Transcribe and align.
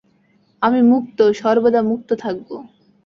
আমি 0.61 0.79
মুক্ত, 0.83 1.19
সর্বদা 1.39 1.81
মুক্ত 1.81 2.09
থাকব। 2.23 2.49